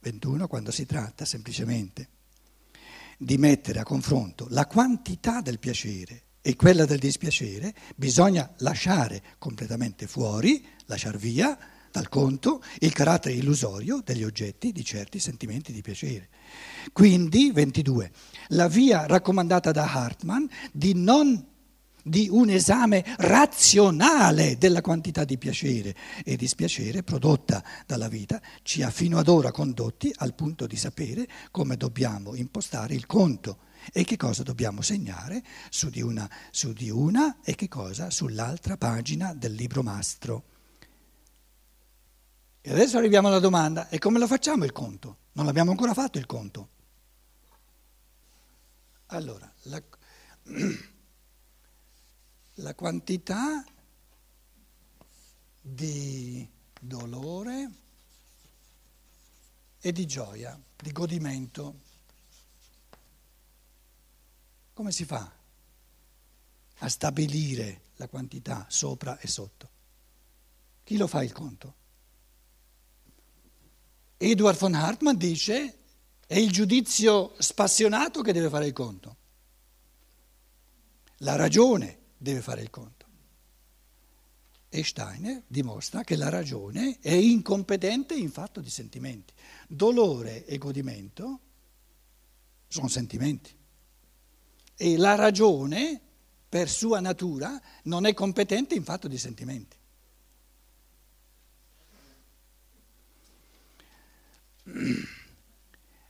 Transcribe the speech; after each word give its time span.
21 0.00 0.46
quando 0.46 0.70
si 0.70 0.86
tratta 0.86 1.24
semplicemente 1.24 2.08
di 3.18 3.36
mettere 3.36 3.80
a 3.80 3.84
confronto 3.84 4.46
la 4.50 4.66
quantità 4.66 5.40
del 5.40 5.58
piacere 5.58 6.22
e 6.40 6.54
quella 6.56 6.84
del 6.86 6.98
dispiacere, 6.98 7.74
bisogna 7.96 8.50
lasciare 8.58 9.22
completamente 9.38 10.06
fuori, 10.06 10.64
lasciare 10.86 11.18
via 11.18 11.58
dal 11.90 12.08
conto 12.08 12.62
il 12.78 12.92
carattere 12.92 13.34
illusorio 13.34 14.00
degli 14.04 14.22
oggetti 14.22 14.72
di 14.72 14.84
certi 14.84 15.18
sentimenti 15.18 15.72
di 15.72 15.82
piacere. 15.82 16.28
Quindi, 16.92 17.50
22, 17.50 18.10
la 18.48 18.68
via 18.68 19.06
raccomandata 19.06 19.72
da 19.72 19.92
Hartmann 19.92 20.46
di 20.72 20.94
non 20.94 21.44
di 22.08 22.28
un 22.30 22.50
esame 22.50 23.04
razionale 23.18 24.56
della 24.58 24.80
quantità 24.80 25.24
di 25.24 25.38
piacere 25.38 25.94
e 26.24 26.36
dispiacere 26.36 27.02
prodotta 27.02 27.62
dalla 27.86 28.08
vita 28.08 28.40
ci 28.62 28.82
ha 28.82 28.90
fino 28.90 29.18
ad 29.18 29.28
ora 29.28 29.50
condotti 29.50 30.12
al 30.16 30.34
punto 30.34 30.66
di 30.66 30.76
sapere 30.76 31.28
come 31.50 31.76
dobbiamo 31.76 32.34
impostare 32.34 32.94
il 32.94 33.06
conto 33.06 33.66
e 33.92 34.04
che 34.04 34.16
cosa 34.16 34.42
dobbiamo 34.42 34.82
segnare 34.82 35.42
su 35.70 35.88
di 35.88 36.02
una, 36.02 36.28
su 36.50 36.72
di 36.72 36.90
una 36.90 37.38
e 37.42 37.54
che 37.54 37.68
cosa 37.68 38.10
sull'altra 38.10 38.76
pagina 38.76 39.34
del 39.34 39.52
libro 39.52 39.82
mastro. 39.82 40.44
E 42.60 42.70
adesso 42.72 42.98
arriviamo 42.98 43.28
alla 43.28 43.38
domanda, 43.38 43.88
e 43.88 43.98
come 43.98 44.18
lo 44.18 44.26
facciamo 44.26 44.64
il 44.64 44.72
conto? 44.72 45.16
Non 45.32 45.46
l'abbiamo 45.46 45.70
ancora 45.70 45.94
fatto 45.94 46.18
il 46.18 46.26
conto. 46.26 46.68
Allora, 49.06 49.50
la, 49.62 49.82
la 52.60 52.74
quantità 52.74 53.64
di 55.60 56.48
dolore 56.80 57.70
e 59.80 59.92
di 59.92 60.06
gioia, 60.06 60.60
di 60.76 60.90
godimento. 60.90 61.86
Come 64.72 64.90
si 64.90 65.04
fa 65.04 65.30
a 66.80 66.88
stabilire 66.88 67.82
la 67.96 68.08
quantità 68.08 68.66
sopra 68.68 69.18
e 69.18 69.28
sotto? 69.28 69.68
Chi 70.82 70.96
lo 70.96 71.06
fa 71.06 71.22
il 71.22 71.32
conto? 71.32 71.74
Edward 74.16 74.58
von 74.58 74.74
Hartmann 74.74 75.16
dice 75.16 75.78
è 76.26 76.36
il 76.36 76.50
giudizio 76.50 77.34
spassionato 77.38 78.20
che 78.20 78.32
deve 78.32 78.48
fare 78.48 78.66
il 78.66 78.72
conto. 78.72 79.16
La 81.18 81.36
ragione 81.36 82.06
deve 82.18 82.42
fare 82.42 82.60
il 82.62 82.70
conto. 82.70 83.06
E 84.70 84.84
Steiner 84.84 85.42
dimostra 85.46 86.04
che 86.04 86.16
la 86.16 86.28
ragione 86.28 86.98
è 87.00 87.12
incompetente 87.12 88.14
in 88.14 88.30
fatto 88.30 88.60
di 88.60 88.68
sentimenti. 88.68 89.32
Dolore 89.66 90.44
e 90.44 90.58
godimento 90.58 91.40
sono 92.66 92.88
sentimenti. 92.88 93.56
E 94.76 94.96
la 94.98 95.14
ragione, 95.14 96.00
per 96.48 96.68
sua 96.68 97.00
natura, 97.00 97.60
non 97.84 98.04
è 98.04 98.12
competente 98.12 98.74
in 98.74 98.84
fatto 98.84 99.08
di 99.08 99.16
sentimenti. 99.16 99.76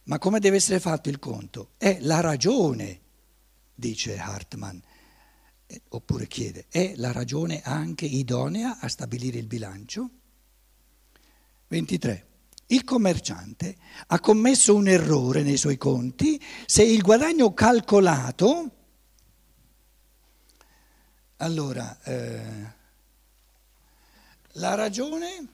Ma 0.05 0.19
come 0.19 0.41
deve 0.41 0.57
essere 0.57 0.81
fatto 0.81 1.09
il 1.09 1.21
conto? 1.21 1.75
È 1.77 1.99
la 2.01 2.21
ragione, 2.21 3.01
dice 3.73 4.19
Hartmann, 4.19 4.79
oppure 5.89 6.27
chiede, 6.27 6.67
è 6.69 6.95
la 6.97 7.13
ragione 7.13 7.61
anche 7.63 8.07
idonea 8.07 8.79
a 8.81 8.89
stabilire 8.89 9.39
il 9.39 9.47
bilancio? 9.47 10.11
23. 11.69 12.27
Il 12.69 12.85
commerciante 12.85 13.77
ha 14.09 14.21
commesso 14.21 14.75
un 14.75 14.89
errore 14.89 15.43
nei 15.43 15.57
suoi 15.57 15.77
conti 15.77 16.43
se 16.67 16.83
il 16.83 17.03
guadagno 17.03 17.55
calcolato, 17.55 18.71
allora, 21.37 21.99
eh, 22.03 22.73
la 24.53 24.75
ragione 24.75 25.49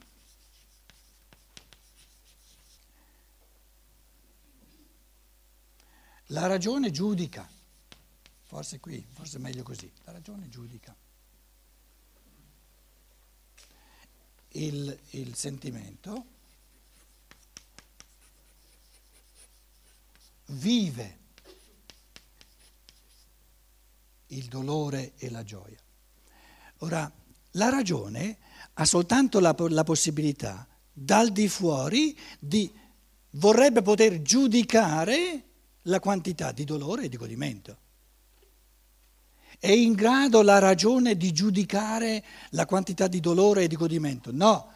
La 6.29 6.47
ragione 6.47 6.89
giudica, 6.89 7.47
forse 8.55 8.79
qui, 8.79 9.05
forse 9.11 9.37
meglio 9.37 9.63
così, 9.63 9.91
la 10.05 10.13
ragione 10.13 10.47
giudica. 10.47 10.95
Il, 14.51 14.97
il 15.09 15.35
sentimento 15.35 16.25
vive 20.45 21.17
il 24.27 24.45
dolore 24.45 25.15
e 25.17 25.29
la 25.29 25.43
gioia. 25.43 25.77
Ora, 26.77 27.11
la 27.51 27.69
ragione 27.69 28.37
ha 28.75 28.85
soltanto 28.85 29.41
la, 29.41 29.53
la 29.67 29.83
possibilità 29.83 30.65
dal 30.93 31.29
di 31.33 31.49
fuori 31.49 32.17
di 32.39 32.73
vorrebbe 33.31 33.81
poter 33.81 34.21
giudicare 34.21 35.43
la 35.81 35.99
quantità 35.99 36.53
di 36.53 36.63
dolore 36.63 37.03
e 37.03 37.09
di 37.09 37.17
godimento. 37.17 37.83
È 39.59 39.69
in 39.69 39.93
grado 39.93 40.41
la 40.41 40.59
ragione 40.59 41.15
di 41.15 41.31
giudicare 41.31 42.23
la 42.51 42.65
quantità 42.65 43.07
di 43.07 43.19
dolore 43.19 43.63
e 43.63 43.67
di 43.67 43.75
godimento? 43.75 44.31
No, 44.31 44.71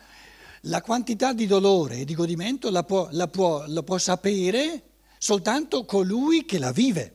la 0.63 0.81
quantità 0.81 1.33
di 1.33 1.45
dolore 1.45 1.99
e 1.99 2.05
di 2.05 2.13
godimento 2.13 2.69
la 2.69 2.83
può, 2.83 3.07
la 3.11 3.27
può, 3.27 3.65
la 3.67 3.83
può 3.83 3.97
sapere 3.97 4.83
soltanto 5.17 5.85
colui 5.85 6.45
che 6.45 6.59
la 6.59 6.71
vive, 6.71 7.13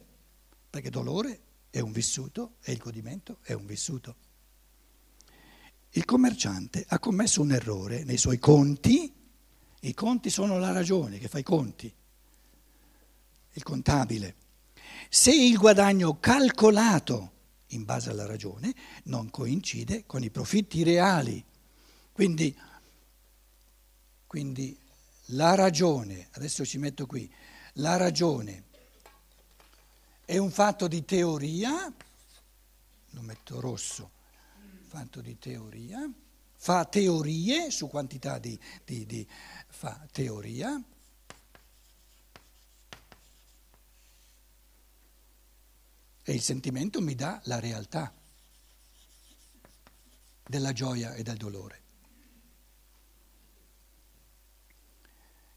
perché 0.70 0.90
dolore 0.90 1.40
è 1.70 1.80
un 1.80 1.92
vissuto 1.92 2.54
e 2.62 2.72
il 2.72 2.78
godimento 2.78 3.38
è 3.42 3.52
un 3.52 3.66
vissuto. 3.66 4.16
Il 5.90 6.04
commerciante 6.04 6.84
ha 6.88 6.98
commesso 6.98 7.40
un 7.40 7.52
errore 7.52 8.04
nei 8.04 8.18
suoi 8.18 8.38
conti, 8.38 9.12
i 9.80 9.94
conti 9.94 10.30
sono 10.30 10.58
la 10.58 10.72
ragione 10.72 11.18
che 11.18 11.28
fa 11.28 11.38
i 11.38 11.42
conti 11.42 11.92
il 13.54 13.62
contabile, 13.62 14.34
se 15.08 15.32
il 15.32 15.56
guadagno 15.56 16.18
calcolato 16.18 17.32
in 17.74 17.84
base 17.84 18.10
alla 18.10 18.26
ragione 18.26 18.74
non 19.04 19.30
coincide 19.30 20.04
con 20.06 20.22
i 20.22 20.30
profitti 20.30 20.82
reali. 20.82 21.44
Quindi, 22.12 22.56
quindi 24.26 24.78
la 25.28 25.54
ragione, 25.54 26.28
adesso 26.32 26.64
ci 26.64 26.78
metto 26.78 27.06
qui, 27.06 27.30
la 27.74 27.96
ragione 27.96 28.64
è 30.24 30.38
un 30.38 30.50
fatto 30.50 30.88
di 30.88 31.04
teoria, 31.04 31.92
lo 33.10 33.20
metto 33.20 33.60
rosso, 33.60 34.10
fatto 34.86 35.20
di 35.20 35.38
teoria, 35.38 36.08
fa 36.56 36.84
teorie 36.84 37.70
su 37.70 37.88
quantità 37.88 38.38
di, 38.38 38.58
di, 38.84 39.04
di 39.06 39.26
fa 39.68 40.06
teoria, 40.12 40.80
E 46.24 46.32
il 46.32 46.40
sentimento 46.40 47.00
mi 47.00 47.14
dà 47.14 47.40
la 47.44 47.60
realtà 47.60 48.12
della 50.46 50.72
gioia 50.72 51.14
e 51.14 51.22
del 51.22 51.36
dolore. 51.36 51.82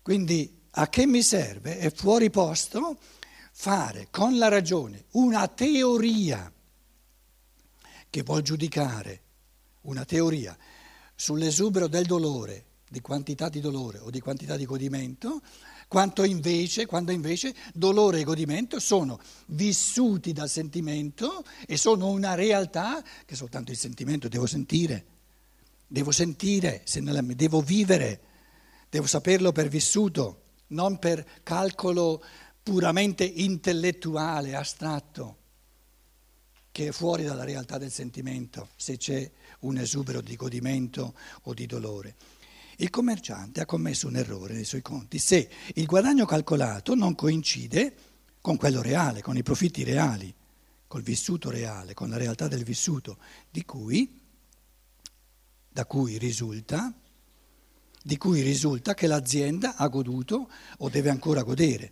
Quindi 0.01 0.61
a 0.71 0.87
che 0.89 1.05
mi 1.05 1.23
serve? 1.23 1.79
È 1.79 1.91
fuori 1.91 2.29
posto 2.29 2.99
fare 3.51 4.09
con 4.11 4.37
la 4.37 4.47
ragione 4.47 5.05
una 5.11 5.47
teoria 5.47 6.51
che 8.09 8.23
vuol 8.23 8.41
giudicare, 8.41 9.21
una 9.81 10.05
teoria 10.05 10.57
sull'esubero 11.15 11.87
del 11.87 12.05
dolore, 12.05 12.65
di 12.87 13.01
quantità 13.01 13.49
di 13.49 13.59
dolore 13.59 13.99
o 13.99 14.09
di 14.09 14.19
quantità 14.19 14.55
di 14.55 14.65
godimento, 14.65 15.41
quanto 15.87 16.23
invece, 16.23 16.85
quando 16.85 17.11
invece 17.11 17.55
dolore 17.73 18.19
e 18.19 18.23
godimento 18.23 18.79
sono 18.79 19.19
vissuti 19.47 20.33
dal 20.33 20.49
sentimento 20.49 21.45
e 21.65 21.77
sono 21.77 22.09
una 22.09 22.35
realtà 22.35 23.03
che 23.25 23.35
soltanto 23.35 23.71
il 23.71 23.77
sentimento 23.77 24.27
devo 24.27 24.45
sentire, 24.45 25.05
devo 25.87 26.11
sentire, 26.11 26.83
devo 27.35 27.61
vivere, 27.61 28.21
devo 28.89 29.07
saperlo 29.07 29.51
per 29.51 29.69
vissuto, 29.69 30.41
non 30.67 30.99
per 30.99 31.25
calcolo 31.43 32.21
puramente 32.61 33.23
intellettuale, 33.23 34.55
astratto, 34.55 35.37
che 36.71 36.89
è 36.89 36.91
fuori 36.91 37.23
dalla 37.23 37.45
realtà 37.45 37.77
del 37.77 37.91
sentimento, 37.91 38.69
se 38.75 38.97
c'è 38.97 39.31
un 39.59 39.77
esubero 39.77 40.19
di 40.19 40.35
godimento 40.35 41.13
o 41.43 41.53
di 41.53 41.65
dolore. 41.65 42.15
Il 42.79 42.89
commerciante 42.91 43.61
ha 43.61 43.65
commesso 43.65 44.07
un 44.07 44.17
errore 44.17 44.53
nei 44.53 44.63
suoi 44.63 44.81
conti 44.81 45.17
se 45.17 45.49
il 45.73 45.85
guadagno 45.85 46.25
calcolato 46.25 46.93
non 46.93 47.15
coincide 47.15 47.95
con 48.39 48.55
quello 48.55 48.81
reale, 48.81 49.21
con 49.21 49.35
i 49.35 49.43
profitti 49.43 49.83
reali, 49.83 50.33
col 50.87 51.01
vissuto 51.01 51.49
reale, 51.49 51.95
con 51.95 52.09
la 52.09 52.17
realtà 52.17 52.47
del 52.47 52.63
vissuto, 52.63 53.17
cui, 53.65 54.21
da 55.69 55.85
cui 55.85 56.17
risulta 56.17 56.93
di 58.07 58.15
cui 58.15 58.41
risulta 58.41 58.93
che 58.93 59.05
l'azienda 59.05 59.75
ha 59.75 59.87
goduto 59.89 60.49
o 60.77 60.87
deve 60.87 61.09
ancora 61.09 61.43
godere. 61.43 61.91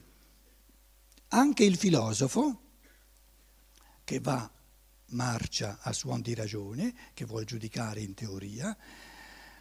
Anche 1.29 1.65
il 1.65 1.75
filosofo, 1.75 2.61
che 4.05 4.21
va 4.21 4.49
marcia 5.07 5.79
a 5.81 5.91
suon 5.91 6.21
di 6.21 6.33
ragione, 6.33 6.95
che 7.13 7.25
vuol 7.25 7.43
giudicare 7.43 7.99
in 7.99 8.13
teoria 8.13 8.77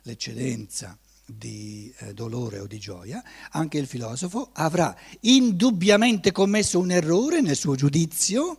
l'eccedenza 0.03 0.97
di 1.27 1.93
eh, 1.99 2.13
dolore 2.13 2.59
o 2.59 2.67
di 2.67 2.79
gioia, 2.79 3.23
anche 3.51 3.79
il 3.79 3.87
filosofo 3.87 4.51
avrà 4.53 4.95
indubbiamente 5.21 6.33
commesso 6.33 6.79
un 6.79 6.91
errore 6.91 7.41
nel 7.41 7.57
suo 7.57 7.75
giudizio 7.75 8.59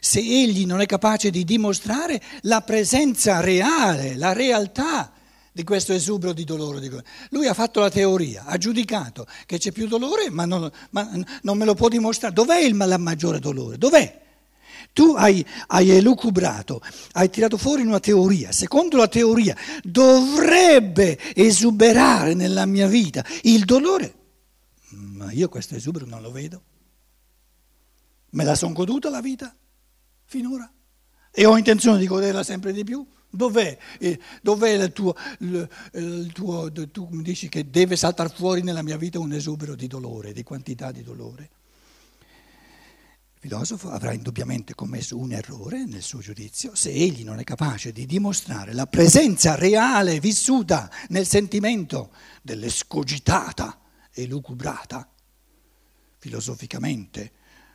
se 0.00 0.20
egli 0.20 0.66
non 0.66 0.80
è 0.80 0.86
capace 0.86 1.30
di 1.30 1.44
dimostrare 1.44 2.22
la 2.42 2.60
presenza 2.60 3.40
reale, 3.40 4.14
la 4.16 4.32
realtà 4.32 5.12
di 5.50 5.64
questo 5.64 5.92
esubero 5.92 6.32
di 6.32 6.44
dolore. 6.44 7.02
Lui 7.30 7.48
ha 7.48 7.54
fatto 7.54 7.80
la 7.80 7.90
teoria, 7.90 8.44
ha 8.44 8.56
giudicato 8.56 9.26
che 9.46 9.58
c'è 9.58 9.72
più 9.72 9.88
dolore, 9.88 10.30
ma 10.30 10.44
non, 10.44 10.70
ma 10.90 11.10
non 11.42 11.58
me 11.58 11.64
lo 11.64 11.74
può 11.74 11.88
dimostrare. 11.88 12.34
Dov'è 12.34 12.58
il 12.58 12.74
maggiore 12.74 13.38
dolore? 13.40 13.78
Dov'è? 13.78 14.25
Tu 14.92 15.14
hai, 15.16 15.44
hai 15.68 15.90
elucubrato, 15.90 16.80
hai 17.12 17.30
tirato 17.30 17.56
fuori 17.56 17.82
una 17.82 18.00
teoria. 18.00 18.52
Secondo 18.52 18.96
la 18.96 19.08
teoria 19.08 19.56
dovrebbe 19.82 21.18
esuberare 21.34 22.34
nella 22.34 22.66
mia 22.66 22.86
vita 22.86 23.24
il 23.42 23.64
dolore, 23.64 24.14
ma 24.90 25.30
io 25.32 25.48
questo 25.48 25.74
esubero 25.74 26.06
non 26.06 26.22
lo 26.22 26.30
vedo. 26.30 26.62
Me 28.30 28.44
la 28.44 28.54
sono 28.54 28.72
goduta 28.72 29.08
la 29.08 29.20
vita 29.20 29.54
finora 30.24 30.70
e 31.30 31.44
ho 31.44 31.56
intenzione 31.56 31.98
di 31.98 32.06
goderla 32.06 32.42
sempre 32.42 32.72
di 32.72 32.84
più. 32.84 33.06
Dov'è, 33.28 33.76
eh, 33.98 34.18
dov'è 34.40 34.70
il, 34.70 34.92
tuo, 34.92 35.14
il, 35.40 35.68
il 35.92 36.32
tuo, 36.32 36.72
tu 36.72 37.08
mi 37.10 37.22
dici 37.22 37.48
che 37.48 37.68
deve 37.68 37.96
saltare 37.96 38.30
fuori 38.30 38.62
nella 38.62 38.82
mia 38.82 38.96
vita 38.96 39.18
un 39.18 39.32
esubero 39.32 39.74
di 39.74 39.86
dolore, 39.86 40.32
di 40.32 40.42
quantità 40.42 40.90
di 40.90 41.02
dolore? 41.02 41.50
Filosofo 43.46 43.90
avrà 43.90 44.12
indubbiamente 44.12 44.74
commesso 44.74 45.16
un 45.16 45.30
errore 45.30 45.84
nel 45.84 46.02
suo 46.02 46.18
giudizio 46.18 46.74
se 46.74 46.90
egli 46.90 47.22
non 47.22 47.38
è 47.38 47.44
capace 47.44 47.92
di 47.92 48.04
dimostrare 48.04 48.72
la 48.72 48.88
presenza 48.88 49.54
reale 49.54 50.18
vissuta 50.18 50.90
nel 51.10 51.26
sentimento 51.26 52.10
dell'escogitata 52.42 53.80
e 54.12 54.26
lucubrata 54.26 55.08
filosoficamente 56.18 57.32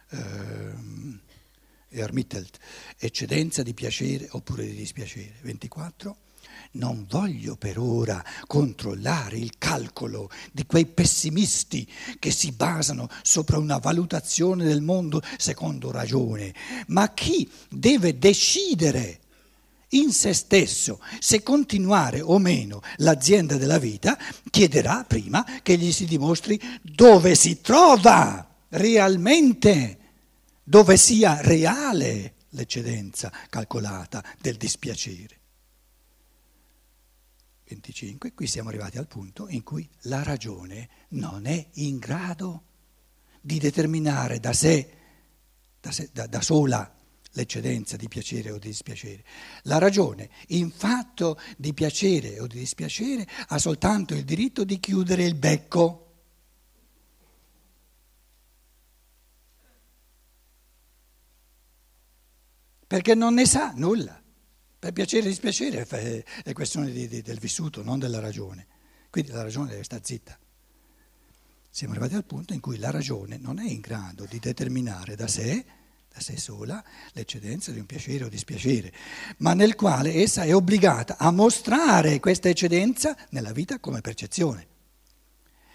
ehm, 0.09 1.21
Ermittelt, 1.93 2.57
eccedenza 2.97 3.63
di 3.63 3.73
piacere 3.73 4.25
oppure 4.31 4.65
di 4.65 4.75
dispiacere. 4.75 5.33
24 5.41 6.17
non 6.73 7.05
voglio 7.09 7.55
per 7.55 7.79
ora 7.79 8.23
controllare 8.47 9.37
il 9.37 9.57
calcolo 9.57 10.29
di 10.51 10.65
quei 10.65 10.85
pessimisti 10.85 11.87
che 12.19 12.31
si 12.31 12.51
basano 12.51 13.09
sopra 13.21 13.57
una 13.57 13.77
valutazione 13.77 14.63
del 14.63 14.81
mondo 14.81 15.21
secondo 15.37 15.91
ragione, 15.91 16.53
ma 16.87 17.13
chi 17.13 17.49
deve 17.69 18.17
decidere 18.17 19.19
in 19.93 20.11
se 20.11 20.33
stesso 20.33 21.01
se 21.19 21.43
continuare 21.43 22.21
o 22.21 22.37
meno 22.37 22.81
l'azienda 22.97 23.57
della 23.57 23.79
vita 23.79 24.17
chiederà 24.49 25.03
prima 25.05 25.45
che 25.61 25.77
gli 25.77 25.91
si 25.91 26.05
dimostri 26.05 26.59
dove 26.81 27.35
si 27.35 27.59
trova 27.61 28.47
realmente, 28.69 29.97
dove 30.63 30.95
sia 30.95 31.41
reale 31.41 32.35
l'eccedenza 32.49 33.31
calcolata 33.49 34.23
del 34.39 34.55
dispiacere. 34.55 35.40
25, 37.75 38.33
qui 38.33 38.47
siamo 38.47 38.67
arrivati 38.67 38.97
al 38.97 39.07
punto 39.07 39.47
in 39.47 39.63
cui 39.63 39.87
la 40.01 40.23
ragione 40.23 40.89
non 41.09 41.45
è 41.45 41.67
in 41.75 41.99
grado 41.99 42.63
di 43.39 43.59
determinare 43.59 44.39
da 44.39 44.51
sé, 44.51 44.97
da, 45.79 45.91
sé, 45.91 46.09
da, 46.11 46.27
da 46.27 46.41
sola 46.41 46.93
l'eccedenza 47.31 47.95
di 47.95 48.09
piacere 48.09 48.51
o 48.51 48.57
di 48.57 48.67
dispiacere. 48.67 49.23
La 49.63 49.77
ragione, 49.77 50.29
in 50.47 50.69
fatto 50.69 51.39
di 51.55 51.73
piacere 51.73 52.41
o 52.41 52.47
di 52.47 52.59
dispiacere, 52.59 53.25
ha 53.47 53.57
soltanto 53.57 54.13
il 54.13 54.25
diritto 54.25 54.65
di 54.65 54.77
chiudere 54.79 55.23
il 55.23 55.35
becco. 55.35 56.07
Perché 62.85 63.15
non 63.15 63.35
ne 63.35 63.45
sa 63.45 63.71
nulla. 63.73 64.20
Per 64.81 64.93
piacere 64.93 65.25
e 65.25 65.29
dispiacere 65.29 65.85
è 66.43 66.53
questione 66.53 66.89
di, 66.89 67.07
di, 67.07 67.21
del 67.21 67.37
vissuto, 67.37 67.83
non 67.83 67.99
della 67.99 68.19
ragione. 68.19 68.65
Quindi 69.11 69.29
la 69.29 69.43
ragione 69.43 69.69
deve 69.69 69.83
stare 69.83 70.01
zitta. 70.03 70.35
Siamo 71.69 71.93
arrivati 71.93 72.15
al 72.15 72.25
punto 72.25 72.53
in 72.53 72.61
cui 72.61 72.79
la 72.79 72.89
ragione 72.89 73.37
non 73.37 73.59
è 73.59 73.69
in 73.69 73.79
grado 73.79 74.25
di 74.25 74.39
determinare 74.39 75.15
da 75.15 75.27
sé, 75.27 75.63
da 76.11 76.19
sé 76.19 76.35
sola, 76.35 76.83
l'eccedenza 77.11 77.71
di 77.71 77.77
un 77.77 77.85
piacere 77.85 78.23
o 78.23 78.27
dispiacere, 78.27 78.91
ma 79.37 79.53
nel 79.53 79.75
quale 79.75 80.15
essa 80.15 80.45
è 80.45 80.55
obbligata 80.55 81.17
a 81.19 81.29
mostrare 81.29 82.19
questa 82.19 82.49
eccedenza 82.49 83.15
nella 83.29 83.51
vita 83.51 83.77
come 83.77 84.01
percezione. 84.01 84.65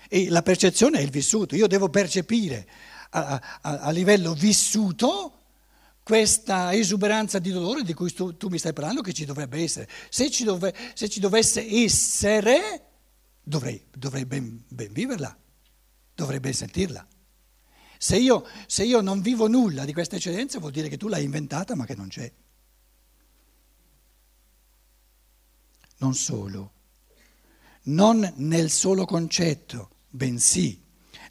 E 0.09 0.29
la 0.31 0.43
percezione 0.43 0.99
è 0.99 1.03
il 1.03 1.11
vissuto, 1.11 1.55
io 1.55 1.69
devo 1.69 1.89
percepire 1.91 2.69
a, 3.11 3.41
a, 3.61 3.79
a 3.83 3.91
livello 3.91 4.35
vissuto 4.35 5.36
questa 6.07 6.73
esuberanza 6.73 7.41
di 7.41 7.51
dolore 7.51 7.83
di 7.83 7.93
cui 7.93 8.13
tu, 8.13 8.37
tu, 8.37 8.47
mi 8.47 8.59
stai 8.59 8.73
parlando 8.73 9.01
che 9.01 9.13
ci 9.13 9.25
dovrebbe 9.25 9.61
essere. 9.61 9.89
Se 10.09 10.31
ci, 10.31 10.45
dove, 10.45 10.73
se 10.95 11.09
ci 11.09 11.19
dovesse 11.19 11.67
essere, 11.67 12.91
dovrei, 13.43 13.85
dovrei 13.93 14.25
ben, 14.25 14.63
ben, 14.69 14.93
viverla, 14.93 15.37
dovrei 16.15 16.39
ben 16.39 16.55
sentirla. 16.55 17.05
Se 17.99 18.17
io, 18.19 18.47
se 18.69 18.85
io 18.85 19.01
non 19.01 19.21
vivo 19.21 19.49
nulla 19.49 19.85
di 19.85 19.93
questa 19.93 20.15
eccedenza 20.15 20.61
vuol 20.61 20.71
dire 20.71 20.89
che 20.89 20.97
tu 20.97 21.09
l'hai 21.09 21.25
inventata 21.25 21.75
ma 21.75 21.85
che 21.85 21.97
non 21.97 22.07
c'è. 22.07 22.33
Non 25.97 26.15
solo, 26.15 26.73
non 27.87 28.33
nel 28.37 28.71
solo 28.71 29.07
concetto, 29.07 29.91
bensì 30.09 30.86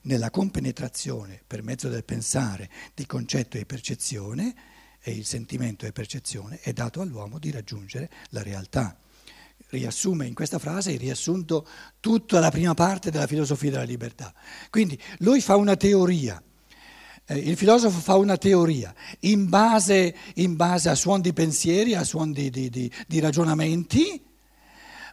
nella 0.05 0.29
compenetrazione 0.29 1.41
per 1.45 1.63
mezzo 1.63 1.89
del 1.89 2.03
pensare 2.03 2.69
di 2.93 3.05
concetto 3.05 3.57
e 3.57 3.65
percezione, 3.65 4.55
e 5.01 5.11
il 5.11 5.25
sentimento 5.25 5.85
e 5.85 5.91
percezione, 5.91 6.59
è 6.61 6.73
dato 6.73 7.01
all'uomo 7.01 7.37
di 7.37 7.51
raggiungere 7.51 8.09
la 8.29 8.41
realtà. 8.41 8.97
Riassume 9.69 10.25
in 10.25 10.33
questa 10.33 10.57
frase 10.57 10.91
il 10.91 10.99
riassunto 10.99 11.67
tutta 11.99 12.39
la 12.39 12.49
prima 12.49 12.73
parte 12.73 13.11
della 13.11 13.27
filosofia 13.27 13.71
della 13.71 13.83
libertà. 13.83 14.33
Quindi 14.69 14.99
lui 15.19 15.41
fa 15.41 15.55
una 15.57 15.75
teoria. 15.75 16.41
Eh, 17.25 17.37
il 17.37 17.55
filosofo 17.55 17.99
fa 17.99 18.15
una 18.15 18.37
teoria 18.37 18.93
in 19.21 19.47
base, 19.49 20.15
in 20.35 20.55
base, 20.55 20.89
a 20.89 20.95
suon 20.95 21.21
di 21.21 21.33
pensieri, 21.33 21.95
a 21.95 22.03
suon 22.03 22.31
di, 22.31 22.49
di, 22.49 22.69
di, 22.69 22.91
di 23.07 23.19
ragionamenti, 23.19 24.23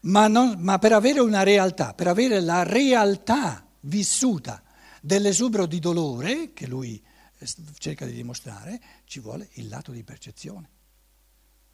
ma, 0.02 0.26
non, 0.28 0.56
ma 0.58 0.78
per 0.78 0.92
avere 0.92 1.20
una 1.20 1.42
realtà, 1.42 1.94
per 1.94 2.08
avere 2.08 2.40
la 2.40 2.62
realtà 2.62 3.66
vissuta 3.80 4.62
Dell'esubero 5.04 5.66
di 5.66 5.80
dolore, 5.80 6.52
che 6.52 6.68
lui 6.68 7.02
eh, 7.38 7.46
cerca 7.78 8.06
di 8.06 8.12
dimostrare, 8.12 8.80
ci 9.04 9.18
vuole 9.18 9.48
il 9.54 9.66
lato 9.66 9.90
di 9.90 10.04
percezione. 10.04 10.68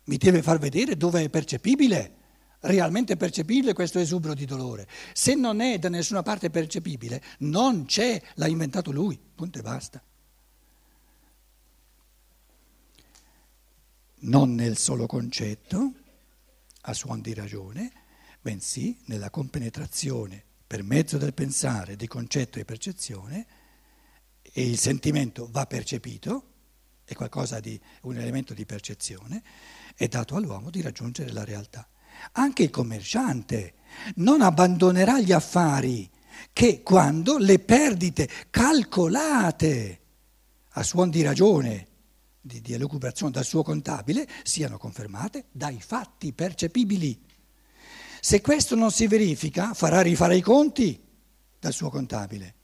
Mi 0.05 0.17
deve 0.17 0.41
far 0.41 0.59
vedere 0.59 0.97
dove 0.97 1.23
è 1.23 1.29
percepibile, 1.29 2.17
realmente 2.61 3.19
percepibile 3.19 3.75
questo 3.75 3.99
esubero 3.99 4.33
di 4.33 4.47
dolore. 4.47 4.89
Se 5.13 5.35
non 5.35 5.61
è 5.61 5.79
da 5.79 5.91
nessuna 5.91 6.23
parte 6.23 6.49
percepibile, 6.49 7.23
non 7.41 7.85
c'è, 7.85 8.19
l'ha 8.37 8.47
inventato 8.47 8.91
lui, 8.93 9.21
punto 9.35 9.59
e 9.59 9.63
basta. 9.63 10.03
Non 14.21 14.55
nel 14.55 14.79
solo 14.79 15.05
concetto, 15.05 15.93
a 16.81 16.95
suon 16.95 17.21
di 17.21 17.35
ragione, 17.35 17.93
bensì 18.41 18.99
nella 19.05 19.29
compenetrazione 19.29 20.47
per 20.69 20.83
mezzo 20.83 21.17
del 21.17 21.33
pensare, 21.33 21.97
di 21.97 22.07
concetto 22.07 22.59
e 22.59 22.67
percezione, 22.67 23.47
e 24.43 24.69
il 24.69 24.79
sentimento 24.79 25.49
va 25.51 25.65
percepito, 25.65 26.53
è 27.05 27.15
qualcosa 27.15 27.59
di 27.59 27.81
un 28.03 28.19
elemento 28.19 28.53
di 28.53 28.67
percezione, 28.67 29.43
è 29.97 30.09
dato 30.09 30.37
all'uomo 30.37 30.69
di 30.69 30.83
raggiungere 30.83 31.33
la 31.33 31.43
realtà. 31.43 31.89
Anche 32.33 32.65
il 32.65 32.71
commerciante 32.71 33.77
non 34.17 34.43
abbandonerà 34.43 35.19
gli 35.21 35.33
affari 35.33 36.09
che 36.53 36.83
quando 36.83 37.39
le 37.39 37.61
perdite 37.61 38.29
calcolate 38.51 40.01
a 40.73 40.83
suon 40.83 41.09
di 41.09 41.23
ragione, 41.23 41.87
di, 42.43 42.61
di 42.61 42.75
elucubrazione 42.75 43.33
dal 43.33 43.45
suo 43.45 43.63
contabile, 43.63 44.29
siano 44.43 44.77
confermate 44.77 45.47
dai 45.51 45.81
fatti 45.81 46.35
percepibili. 46.35 47.25
Se 48.21 48.41
questo 48.41 48.75
non 48.75 48.91
si 48.91 49.07
verifica, 49.07 49.75
farà 49.75 50.01
rifare 50.01 50.37
i 50.37 50.41
conti 50.41 51.01
dal 51.59 51.73
suo 51.73 51.91
contabile 51.91 52.55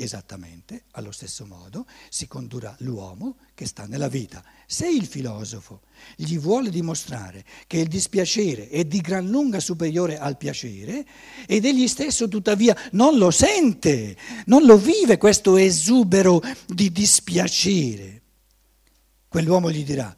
Esattamente, 0.00 0.84
allo 0.92 1.10
stesso 1.10 1.44
modo 1.44 1.84
si 2.08 2.28
condurrà 2.28 2.72
l'uomo 2.82 3.38
che 3.52 3.66
sta 3.66 3.84
nella 3.86 4.06
vita. 4.06 4.44
Se 4.64 4.88
il 4.88 5.06
filosofo 5.06 5.80
gli 6.14 6.38
vuole 6.38 6.70
dimostrare 6.70 7.44
che 7.66 7.78
il 7.78 7.88
dispiacere 7.88 8.68
è 8.68 8.84
di 8.84 9.00
gran 9.00 9.26
lunga 9.26 9.58
superiore 9.58 10.16
al 10.16 10.36
piacere 10.36 11.04
ed 11.48 11.64
egli 11.64 11.88
stesso 11.88 12.28
tuttavia 12.28 12.76
non 12.92 13.18
lo 13.18 13.32
sente, 13.32 14.16
non 14.46 14.64
lo 14.66 14.78
vive 14.78 15.18
questo 15.18 15.56
esubero 15.56 16.40
di 16.68 16.92
dispiacere, 16.92 18.22
quell'uomo 19.26 19.68
gli 19.68 19.82
dirà, 19.82 20.16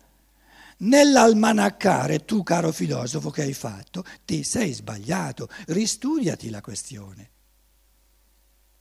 nell'almanaccare 0.81 2.25
tu 2.25 2.43
caro 2.43 2.73
filosofo 2.73 3.31
che 3.31 3.43
hai 3.43 3.55
fatto, 3.55 4.05
ti 4.25 4.43
sei 4.43 4.73
sbagliato, 4.73 5.49
ristudiati 5.67 6.51
la 6.51 6.61
questione. 6.61 7.31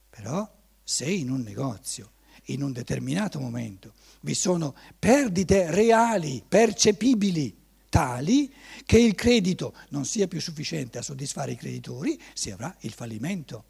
Però 0.09 0.47
se 0.83 1.05
in 1.05 1.29
un 1.29 1.41
negozio, 1.41 2.11
in 2.45 2.63
un 2.63 2.71
determinato 2.71 3.39
momento, 3.39 3.93
vi 4.21 4.33
sono 4.33 4.75
perdite 4.97 5.71
reali, 5.71 6.43
percepibili, 6.45 7.55
tali 7.89 8.53
che 8.85 8.99
il 8.99 9.15
credito 9.15 9.75
non 9.89 10.05
sia 10.05 10.27
più 10.27 10.39
sufficiente 10.39 10.97
a 10.97 11.01
soddisfare 11.01 11.53
i 11.53 11.57
creditori, 11.57 12.19
si 12.33 12.51
avrà 12.51 12.75
il 12.81 12.93
fallimento. 12.93 13.65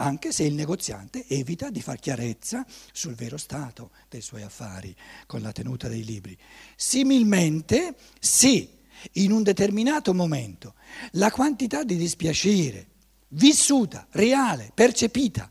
Anche 0.00 0.32
se 0.32 0.44
il 0.44 0.54
negoziante 0.54 1.26
evita 1.28 1.68
di 1.68 1.82
far 1.82 1.98
chiarezza 1.98 2.64
sul 2.90 3.14
vero 3.14 3.36
stato 3.36 3.90
dei 4.08 4.22
suoi 4.22 4.40
affari 4.40 4.96
con 5.26 5.42
la 5.42 5.52
tenuta 5.52 5.88
dei 5.88 6.04
libri. 6.04 6.34
Similmente, 6.74 7.96
se 8.18 8.78
in 9.12 9.30
un 9.30 9.42
determinato 9.42 10.14
momento 10.14 10.72
la 11.12 11.30
quantità 11.30 11.84
di 11.84 11.96
dispiacere 11.96 12.86
vissuta, 13.28 14.06
reale, 14.12 14.72
percepita, 14.74 15.50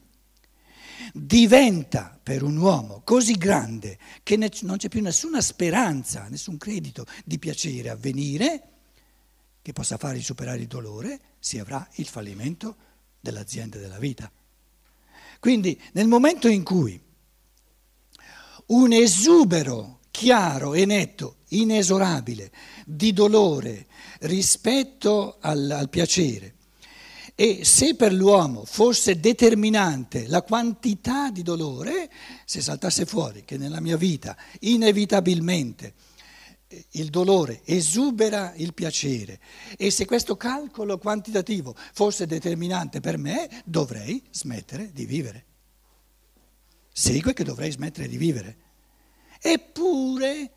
diventa 1.13 2.19
per 2.21 2.41
un 2.41 2.57
uomo 2.57 3.01
così 3.03 3.33
grande 3.33 3.99
che 4.23 4.35
non 4.35 4.77
c'è 4.77 4.89
più 4.89 5.01
nessuna 5.03 5.41
speranza, 5.41 6.27
nessun 6.27 6.57
credito 6.57 7.05
di 7.23 7.37
piacere 7.37 7.89
a 7.89 7.95
venire 7.95 8.63
che 9.61 9.73
possa 9.73 9.97
fargli 9.97 10.23
superare 10.23 10.61
il 10.61 10.67
dolore, 10.67 11.19
si 11.37 11.59
avrà 11.59 11.87
il 11.97 12.07
fallimento 12.07 12.75
dell'azienda 13.19 13.77
della 13.77 13.99
vita. 13.99 14.31
Quindi 15.39 15.79
nel 15.93 16.07
momento 16.07 16.47
in 16.47 16.63
cui 16.63 16.99
un 18.67 18.91
esubero 18.91 19.99
chiaro 20.11 20.73
e 20.73 20.85
netto, 20.85 21.37
inesorabile, 21.49 22.51
di 22.85 23.13
dolore 23.13 23.87
rispetto 24.21 25.37
al, 25.39 25.71
al 25.71 25.89
piacere, 25.89 26.55
e 27.35 27.63
se 27.63 27.95
per 27.95 28.11
l'uomo 28.11 28.65
fosse 28.65 29.17
determinante 29.17 30.27
la 30.27 30.41
quantità 30.41 31.31
di 31.31 31.41
dolore, 31.41 32.11
se 32.43 32.59
saltasse 32.59 33.05
fuori 33.05 33.45
che 33.45 33.57
nella 33.57 33.79
mia 33.79 33.95
vita 33.95 34.35
inevitabilmente 34.59 35.93
il 36.91 37.09
dolore 37.09 37.61
esubera 37.65 38.53
il 38.55 38.73
piacere 38.73 39.39
e 39.77 39.89
se 39.89 40.05
questo 40.05 40.37
calcolo 40.37 40.97
quantitativo 40.97 41.75
fosse 41.93 42.27
determinante 42.27 42.99
per 42.99 43.17
me, 43.17 43.63
dovrei 43.65 44.21
smettere 44.29 44.91
di 44.91 45.05
vivere. 45.05 45.45
Segue 46.91 47.33
che 47.33 47.43
dovrei 47.43 47.71
smettere 47.71 48.07
di 48.07 48.17
vivere. 48.17 48.57
Eppure, 49.41 50.51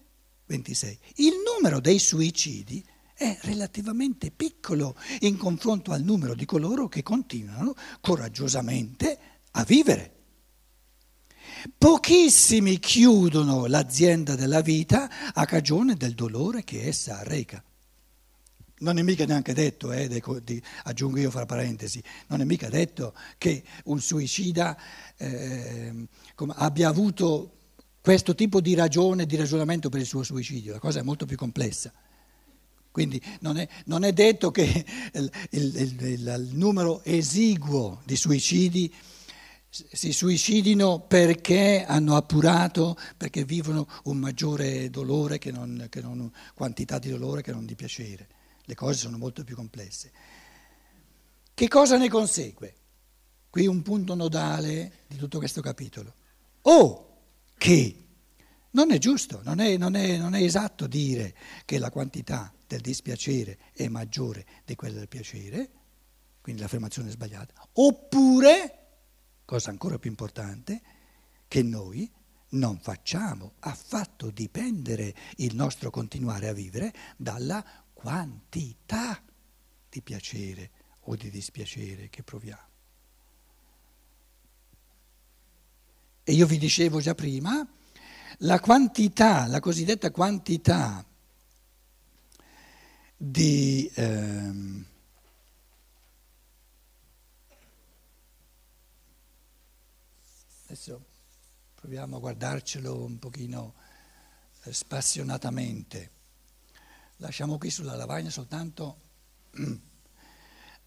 26, 0.46 0.98
il 1.16 1.34
numero 1.46 1.80
dei 1.80 1.98
suicidi 1.98 2.84
è 3.14 3.38
relativamente 3.42 4.30
piccolo 4.30 4.96
in 5.20 5.36
confronto 5.36 5.92
al 5.92 6.02
numero 6.02 6.34
di 6.34 6.44
coloro 6.44 6.88
che 6.88 7.02
continuano 7.02 7.74
coraggiosamente 8.00 9.18
a 9.52 9.64
vivere. 9.64 10.21
Pochissimi 11.76 12.78
chiudono 12.78 13.66
l'azienda 13.66 14.34
della 14.34 14.60
vita 14.60 15.32
a 15.32 15.44
cagione 15.44 15.94
del 15.94 16.14
dolore 16.14 16.64
che 16.64 16.86
essa 16.86 17.18
arreca. 17.18 17.62
Non 18.78 18.98
è 18.98 19.02
mica 19.02 19.24
neanche 19.24 19.54
detto, 19.54 19.92
eh, 19.92 20.22
aggiungo 20.84 21.18
io 21.18 21.30
fra 21.30 21.46
parentesi, 21.46 22.02
non 22.28 22.40
è 22.40 22.44
mica 22.44 22.68
detto 22.68 23.14
che 23.38 23.62
un 23.84 24.00
suicida 24.00 24.76
eh, 25.16 26.08
abbia 26.56 26.88
avuto 26.88 27.58
questo 28.00 28.34
tipo 28.34 28.60
di 28.60 28.74
ragione, 28.74 29.24
di 29.24 29.36
ragionamento 29.36 29.88
per 29.88 30.00
il 30.00 30.06
suo 30.06 30.24
suicidio, 30.24 30.72
la 30.72 30.80
cosa 30.80 30.98
è 30.98 31.02
molto 31.02 31.26
più 31.26 31.36
complessa. 31.36 31.92
Quindi 32.90 33.22
non 33.40 33.56
è, 33.56 33.66
non 33.86 34.04
è 34.04 34.12
detto 34.12 34.50
che 34.50 34.84
il, 35.14 35.30
il, 35.50 35.76
il, 35.76 36.02
il, 36.02 36.48
numero 36.52 37.02
esiguo 37.04 38.02
di 38.04 38.16
suicidi 38.16 38.92
si 39.72 40.12
suicidino 40.12 41.00
perché 41.00 41.82
hanno 41.86 42.14
appurato, 42.14 42.94
perché 43.16 43.44
vivono 43.44 43.88
un 44.04 44.18
maggiore 44.18 44.90
dolore 44.90 45.38
che 45.38 45.50
non, 45.50 45.86
che 45.88 46.02
non 46.02 46.30
quantità 46.54 46.98
di 46.98 47.08
dolore 47.08 47.40
che 47.40 47.52
non 47.52 47.64
di 47.64 47.74
piacere. 47.74 48.28
Le 48.64 48.74
cose 48.74 48.98
sono 48.98 49.16
molto 49.16 49.44
più 49.44 49.56
complesse. 49.56 50.12
Che 51.54 51.68
cosa 51.68 51.96
ne 51.96 52.10
consegue? 52.10 52.74
Qui 53.48 53.66
un 53.66 53.80
punto 53.80 54.14
nodale 54.14 55.04
di 55.06 55.16
tutto 55.16 55.38
questo 55.38 55.62
capitolo. 55.62 56.14
O 56.62 57.20
che 57.56 57.96
non 58.72 58.92
è 58.92 58.98
giusto, 58.98 59.40
non 59.42 59.58
è, 59.60 59.78
non 59.78 59.94
è, 59.96 60.18
non 60.18 60.34
è 60.34 60.42
esatto 60.42 60.86
dire 60.86 61.34
che 61.64 61.78
la 61.78 61.90
quantità 61.90 62.52
del 62.66 62.80
dispiacere 62.80 63.58
è 63.72 63.88
maggiore 63.88 64.44
di 64.66 64.74
quella 64.74 64.98
del 64.98 65.08
piacere, 65.08 65.70
quindi 66.42 66.60
l'affermazione 66.60 67.08
è 67.08 67.12
sbagliata, 67.12 67.52
oppure, 67.74 68.81
cosa 69.44 69.70
ancora 69.70 69.98
più 69.98 70.10
importante, 70.10 70.80
che 71.48 71.62
noi 71.62 72.10
non 72.50 72.78
facciamo 72.78 73.54
affatto 73.60 74.30
dipendere 74.30 75.14
il 75.36 75.54
nostro 75.54 75.90
continuare 75.90 76.48
a 76.48 76.52
vivere 76.52 76.92
dalla 77.16 77.64
quantità 77.92 79.22
di 79.88 80.02
piacere 80.02 80.70
o 81.06 81.16
di 81.16 81.30
dispiacere 81.30 82.08
che 82.08 82.22
proviamo. 82.22 82.70
E 86.24 86.32
io 86.32 86.46
vi 86.46 86.58
dicevo 86.58 87.00
già 87.00 87.14
prima, 87.14 87.66
la 88.38 88.60
quantità, 88.60 89.46
la 89.46 89.60
cosiddetta 89.60 90.10
quantità 90.10 91.04
di... 93.16 93.90
Ehm, 93.94 94.86
adesso 100.72 101.04
proviamo 101.74 102.16
a 102.16 102.18
guardarcelo 102.18 103.04
un 103.04 103.18
pochino 103.18 103.74
eh, 104.62 104.72
spassionatamente. 104.72 106.10
Lasciamo 107.16 107.58
qui 107.58 107.68
sulla 107.68 107.94
lavagna 107.94 108.30
soltanto 108.30 108.96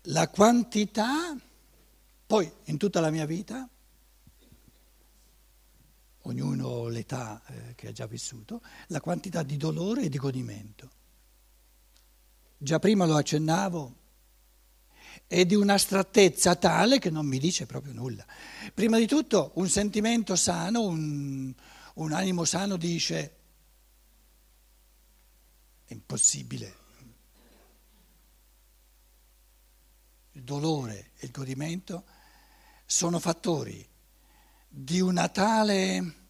la 0.01 0.27
quantità, 0.29 1.37
poi 2.25 2.51
in 2.63 2.77
tutta 2.77 2.99
la 2.99 3.11
mia 3.11 3.27
vita, 3.27 3.69
ognuno 6.21 6.87
l'età 6.87 7.43
eh, 7.45 7.75
che 7.75 7.89
ha 7.89 7.91
già 7.91 8.07
vissuto, 8.07 8.63
la 8.87 9.01
quantità 9.01 9.43
di 9.43 9.55
dolore 9.55 10.05
e 10.05 10.09
di 10.09 10.17
godimento 10.17 10.89
già 12.57 12.79
prima 12.79 13.05
lo 13.05 13.15
accennavo, 13.15 13.95
è 15.27 15.45
di 15.45 15.55
un'astrattezza 15.55 16.55
tale 16.55 16.99
che 16.99 17.09
non 17.09 17.25
mi 17.25 17.39
dice 17.39 17.65
proprio 17.65 17.93
nulla. 17.93 18.25
Prima 18.73 18.97
di 18.97 19.07
tutto 19.07 19.51
un 19.55 19.67
sentimento 19.69 20.35
sano, 20.35 20.81
un, 20.81 21.53
un 21.95 22.11
animo 22.11 22.45
sano 22.45 22.77
dice 22.77 23.35
è 25.85 25.93
impossibile. 25.93 26.83
Il 30.33 30.43
dolore 30.43 31.11
e 31.17 31.25
il 31.25 31.31
godimento 31.31 32.03
sono 32.85 33.19
fattori 33.19 33.87
di 34.67 34.99
una 34.99 35.29
tale 35.29 36.24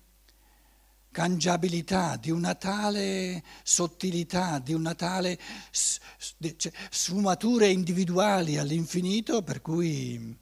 cangiabilità, 1.15 2.17
di 2.17 2.29
una 2.29 2.55
tale 2.55 3.41
sottilità, 3.63 4.60
di 4.60 4.74
una 4.74 4.95
tale 4.95 5.39
cioè, 5.72 6.74
sfumature 6.89 7.69
individuali 7.69 8.57
all'infinito 8.57 9.41
per 9.41 9.62
cui 9.62 10.38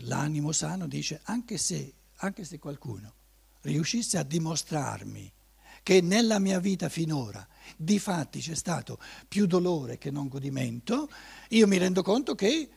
l'animo 0.00 0.50
sano 0.50 0.88
dice 0.88 1.20
anche 1.26 1.58
se, 1.58 1.92
anche 2.16 2.42
se 2.42 2.58
qualcuno 2.58 3.14
riuscisse 3.60 4.18
a 4.18 4.24
dimostrarmi 4.24 5.32
che 5.84 6.00
nella 6.00 6.40
mia 6.40 6.58
vita 6.58 6.88
finora 6.88 7.46
di 7.76 8.00
fatti 8.00 8.40
c'è 8.40 8.56
stato 8.56 8.98
più 9.28 9.46
dolore 9.46 9.96
che 9.96 10.10
non 10.10 10.26
godimento, 10.26 11.08
io 11.50 11.68
mi 11.68 11.78
rendo 11.78 12.02
conto 12.02 12.34
che 12.34 12.68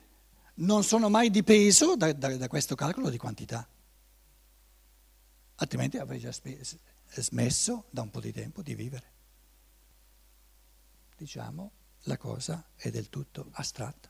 non 0.55 0.83
sono 0.83 1.09
mai 1.09 1.31
dipeso 1.31 1.95
da, 1.95 2.13
da, 2.13 2.37
da 2.37 2.47
questo 2.47 2.75
calcolo 2.75 3.09
di 3.09 3.17
quantità 3.17 3.67
altrimenti 5.57 5.97
avrei 5.97 6.19
già 6.19 6.31
smesso 6.31 7.85
da 7.89 8.01
un 8.01 8.09
po' 8.09 8.19
di 8.19 8.31
tempo 8.31 8.61
di 8.61 8.75
vivere. 8.75 9.11
Diciamo, 11.15 11.71
la 12.03 12.17
cosa 12.17 12.63
è 12.75 12.89
del 12.89 13.09
tutto 13.09 13.49
astratta. 13.51 14.09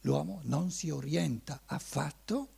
l'uomo 0.00 0.40
non 0.44 0.70
si 0.70 0.90
orienta 0.90 1.62
affatto 1.64 2.48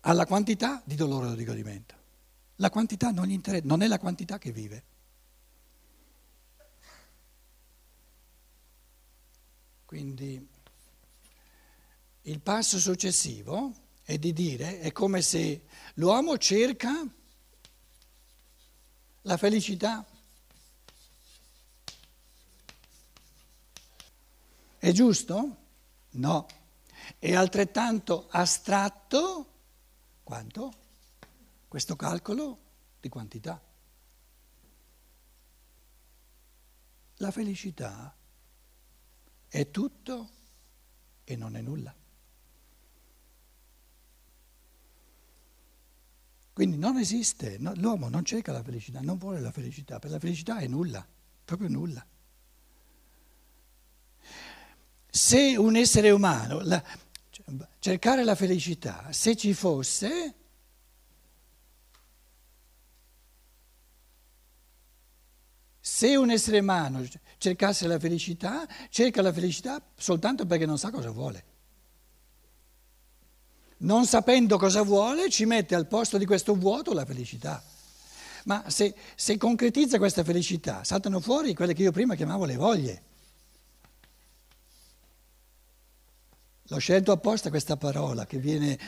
alla 0.00 0.24
quantità 0.24 0.82
di 0.84 0.94
dolore 0.94 1.28
o 1.28 1.34
di 1.34 1.44
godimento. 1.44 1.94
La 2.56 2.70
quantità 2.70 3.10
non 3.10 3.26
gli 3.26 3.32
interessa, 3.32 3.66
non 3.66 3.82
è 3.82 3.86
la 3.86 3.98
quantità 3.98 4.38
che 4.38 4.50
vive. 4.52 4.84
Quindi 9.84 10.48
il 12.22 12.40
passo 12.40 12.78
successivo 12.78 13.72
è 14.06 14.18
di 14.18 14.32
dire, 14.32 14.78
è 14.78 14.92
come 14.92 15.20
se 15.20 15.64
l'uomo 15.94 16.38
cerca 16.38 17.04
la 19.22 19.36
felicità. 19.36 20.06
È 24.78 24.92
giusto? 24.92 25.56
No. 26.10 26.46
È 27.18 27.34
altrettanto 27.34 28.28
astratto 28.30 29.54
quanto 30.22 30.72
questo 31.66 31.96
calcolo 31.96 32.60
di 33.00 33.08
quantità. 33.08 33.60
La 37.16 37.32
felicità 37.32 38.16
è 39.48 39.68
tutto 39.72 40.30
e 41.24 41.34
non 41.34 41.56
è 41.56 41.60
nulla. 41.60 41.92
Quindi 46.56 46.78
non 46.78 46.96
esiste, 46.96 47.58
no, 47.58 47.74
l'uomo 47.74 48.08
non 48.08 48.24
cerca 48.24 48.50
la 48.50 48.62
felicità, 48.62 49.00
non 49.02 49.18
vuole 49.18 49.40
la 49.40 49.52
felicità, 49.52 49.98
per 49.98 50.10
la 50.10 50.18
felicità 50.18 50.56
è 50.56 50.66
nulla, 50.66 51.06
proprio 51.44 51.68
nulla. 51.68 52.02
Se 55.06 55.54
un 55.58 55.76
essere 55.76 56.08
umano, 56.08 56.60
la, 56.62 56.82
cercare 57.78 58.24
la 58.24 58.34
felicità, 58.34 59.12
se 59.12 59.36
ci 59.36 59.52
fosse, 59.52 60.34
se 65.78 66.16
un 66.16 66.30
essere 66.30 66.60
umano 66.60 67.04
cercasse 67.36 67.86
la 67.86 67.98
felicità, 67.98 68.66
cerca 68.88 69.20
la 69.20 69.34
felicità 69.34 69.78
soltanto 69.94 70.46
perché 70.46 70.64
non 70.64 70.78
sa 70.78 70.90
cosa 70.90 71.10
vuole 71.10 71.55
non 73.78 74.06
sapendo 74.06 74.56
cosa 74.58 74.82
vuole, 74.82 75.28
ci 75.28 75.44
mette 75.44 75.74
al 75.74 75.86
posto 75.86 76.16
di 76.18 76.24
questo 76.24 76.54
vuoto 76.54 76.92
la 76.92 77.04
felicità. 77.04 77.62
Ma 78.44 78.64
se, 78.68 78.94
se, 79.14 79.36
concretizza 79.36 79.98
questa 79.98 80.22
felicità, 80.22 80.84
saltano 80.84 81.20
fuori 81.20 81.52
quelle 81.52 81.74
che 81.74 81.82
io 81.82 81.90
prima 81.90 82.14
chiamavo 82.14 82.44
le 82.44 82.56
voglie. 82.56 83.02
L'ho 86.68 86.78
scelto 86.78 87.12
apposta 87.12 87.50
questa 87.50 87.76
parola 87.76 88.24
che 88.24 88.38
viene, 88.38 88.78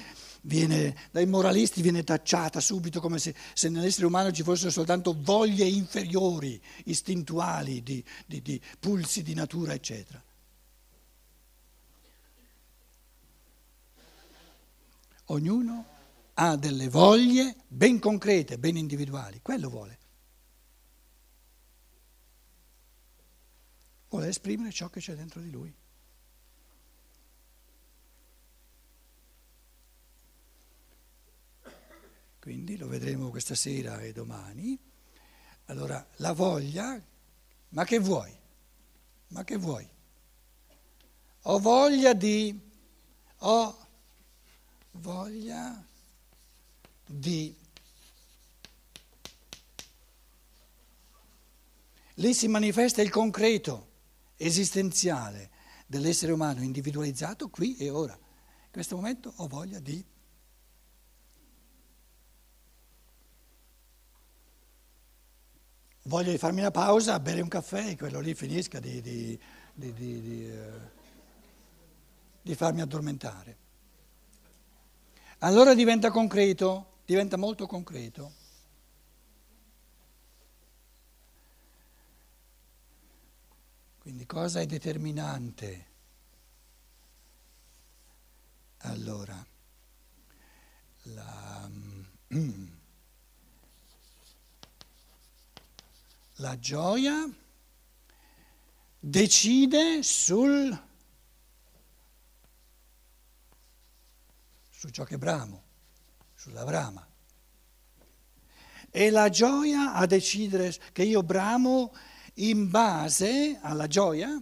viene 0.42 0.94
dai 1.10 1.26
moralisti 1.26 1.82
viene 1.82 2.02
tacciata 2.04 2.60
subito 2.60 3.00
come 3.00 3.18
se, 3.18 3.34
se, 3.52 3.68
nell'essere 3.68 4.06
umano 4.06 4.30
ci 4.30 4.42
fossero 4.42 4.70
soltanto 4.70 5.16
voglie 5.18 5.64
inferiori, 5.64 6.60
istintuali, 6.84 7.82
di, 7.82 8.02
di, 8.26 8.40
di 8.42 8.60
pulsi 8.78 9.22
di 9.22 9.34
natura, 9.34 9.74
eccetera. 9.74 10.22
Ognuno 15.30 15.96
ha 16.34 16.56
delle 16.56 16.88
voglie 16.88 17.56
ben 17.66 17.98
concrete, 17.98 18.58
ben 18.58 18.76
individuali, 18.76 19.40
quello 19.42 19.68
vuole. 19.68 19.98
Vuole 24.08 24.28
esprimere 24.28 24.72
ciò 24.72 24.88
che 24.88 25.00
c'è 25.00 25.14
dentro 25.14 25.40
di 25.40 25.50
lui. 25.50 25.74
Quindi 32.38 32.78
lo 32.78 32.86
vedremo 32.86 33.28
questa 33.28 33.54
sera 33.54 34.00
e 34.00 34.12
domani. 34.12 34.78
Allora, 35.66 36.06
la 36.16 36.32
voglia, 36.32 36.98
ma 37.70 37.84
che 37.84 37.98
vuoi? 37.98 38.34
Ma 39.28 39.44
che 39.44 39.56
vuoi? 39.56 39.86
Ho 41.42 41.58
voglia 41.58 42.14
di... 42.14 42.58
Ho 43.40 43.87
voglia 44.92 45.84
di... 47.04 47.54
Lì 52.14 52.34
si 52.34 52.48
manifesta 52.48 53.00
il 53.00 53.10
concreto 53.10 53.86
esistenziale 54.36 55.50
dell'essere 55.86 56.32
umano 56.32 56.62
individualizzato 56.62 57.48
qui 57.48 57.76
e 57.76 57.90
ora. 57.90 58.14
In 58.14 58.70
questo 58.72 58.96
momento 58.96 59.32
ho 59.36 59.46
voglia 59.46 59.78
di... 59.78 60.04
Voglio 66.02 66.30
di 66.30 66.38
farmi 66.38 66.60
una 66.60 66.70
pausa, 66.70 67.20
bere 67.20 67.42
un 67.42 67.48
caffè 67.48 67.90
e 67.90 67.96
quello 67.96 68.20
lì 68.20 68.34
finisca 68.34 68.80
di, 68.80 69.02
di, 69.02 69.38
di, 69.74 69.92
di 69.92 70.50
eh, 72.42 72.54
farmi 72.54 72.80
addormentare 72.80 73.66
allora 75.38 75.74
diventa 75.74 76.10
concreto, 76.10 77.00
diventa 77.04 77.36
molto 77.36 77.66
concreto. 77.66 78.32
Quindi 84.00 84.26
cosa 84.26 84.60
è 84.60 84.66
determinante? 84.66 85.86
Allora, 88.78 89.46
la, 91.02 91.70
la 96.36 96.58
gioia 96.58 97.28
decide 98.98 100.02
sul 100.02 100.87
su 104.78 104.90
ciò 104.90 105.02
che 105.02 105.18
bramo, 105.18 105.64
sulla 106.34 106.62
brama. 106.62 107.04
E 108.92 109.10
la 109.10 109.28
gioia 109.28 109.94
a 109.94 110.06
decidere 110.06 110.72
che 110.92 111.02
io 111.02 111.24
bramo 111.24 111.92
in 112.34 112.70
base 112.70 113.58
alla 113.60 113.88
gioia 113.88 114.40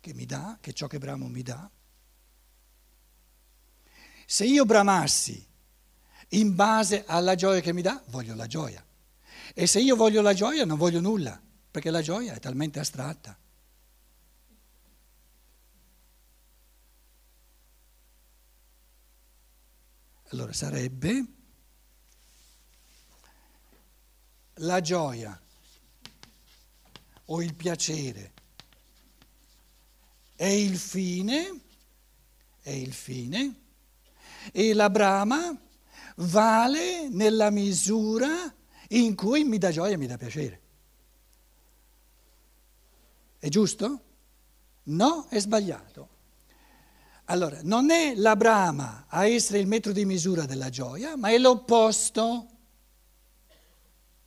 che 0.00 0.14
mi 0.14 0.24
dà, 0.24 0.56
che 0.62 0.72
ciò 0.72 0.86
che 0.86 0.96
bramo 0.96 1.28
mi 1.28 1.42
dà. 1.42 1.70
Se 4.24 4.46
io 4.46 4.64
bramassi 4.64 5.46
in 6.28 6.54
base 6.54 7.04
alla 7.06 7.34
gioia 7.34 7.60
che 7.60 7.74
mi 7.74 7.82
dà, 7.82 8.02
voglio 8.06 8.34
la 8.34 8.46
gioia. 8.46 8.82
E 9.52 9.66
se 9.66 9.78
io 9.80 9.94
voglio 9.94 10.22
la 10.22 10.32
gioia 10.32 10.64
non 10.64 10.78
voglio 10.78 11.00
nulla, 11.00 11.38
perché 11.70 11.90
la 11.90 12.00
gioia 12.00 12.32
è 12.32 12.40
talmente 12.40 12.78
astratta. 12.78 13.38
Allora 20.30 20.52
sarebbe 20.52 21.24
la 24.54 24.80
gioia 24.80 25.40
o 27.26 27.42
il 27.42 27.54
piacere 27.54 28.32
è 30.34 30.46
il 30.46 30.78
fine, 30.78 31.60
è 32.62 32.70
il 32.70 32.92
fine, 32.92 33.54
e 34.52 34.72
la 34.72 34.88
brama 34.88 35.58
vale 36.16 37.08
nella 37.08 37.50
misura 37.50 38.54
in 38.90 39.16
cui 39.16 39.44
mi 39.44 39.58
dà 39.58 39.70
gioia 39.70 39.94
e 39.94 39.96
mi 39.96 40.06
dà 40.06 40.16
piacere. 40.16 40.60
È 43.38 43.48
giusto? 43.48 44.02
No, 44.84 45.26
è 45.28 45.40
sbagliato. 45.40 46.17
Allora, 47.30 47.60
non 47.62 47.90
è 47.90 48.14
la 48.14 48.36
brama 48.36 49.04
a 49.06 49.26
essere 49.26 49.58
il 49.58 49.66
metro 49.66 49.92
di 49.92 50.06
misura 50.06 50.46
della 50.46 50.70
gioia, 50.70 51.14
ma 51.14 51.28
è 51.28 51.36
l'opposto. 51.36 52.46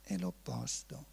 È 0.02 0.16
l'opposto. 0.18 1.06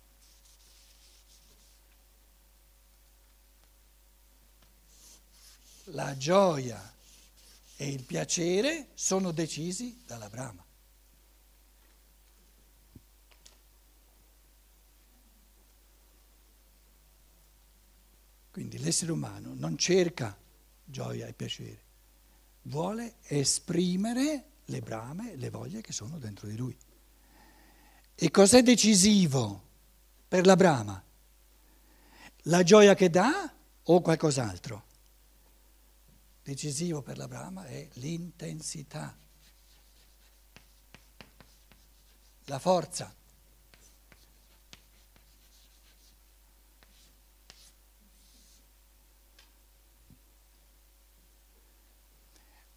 La 5.85 6.15
gioia 6.19 6.95
e 7.77 7.89
il 7.89 8.03
piacere 8.03 8.89
sono 8.93 9.33
decisi 9.33 10.03
dalla 10.05 10.29
brama. 10.29 10.63
Quindi 18.51 18.79
l'essere 18.79 19.13
umano 19.13 19.55
non 19.55 19.79
cerca 19.79 20.37
gioia 20.91 21.27
e 21.27 21.33
piacere, 21.33 21.83
vuole 22.63 23.17
esprimere 23.23 24.45
le 24.65 24.81
brame, 24.81 25.37
le 25.37 25.51
voglie 25.51 25.81
che 25.81 25.93
sono 25.93 26.19
dentro 26.19 26.49
di 26.49 26.57
lui. 26.57 26.77
E 28.15 28.31
cos'è 28.31 28.63
decisivo 28.63 29.63
per 30.27 30.45
la 30.45 30.57
brama? 30.57 31.03
La 32.43 32.63
gioia 32.63 32.95
che 32.95 33.11
dà 33.11 33.53
o 33.85 34.01
qualcos'altro. 34.01 34.87
Decisivo 36.43 37.03
per 37.03 37.19
la 37.19 37.29
Brahma 37.29 37.67
è 37.67 37.87
l'intensità, 37.95 39.15
la 42.45 42.59
forza. 42.59 43.15